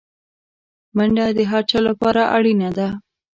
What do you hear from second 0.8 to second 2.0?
منډه د هر چا